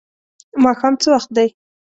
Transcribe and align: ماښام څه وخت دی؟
ماښام 0.63 0.93
څه 1.01 1.07
وخت 1.13 1.29
دی؟ 1.37 1.47